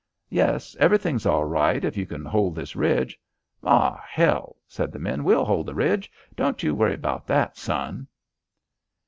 [0.31, 3.19] "Yes, everything is all right if you can hold this ridge."
[3.61, 6.11] "Aw, hell," said the men, "we'll hold the ridge.
[6.35, 8.07] Don't you worry about that, son."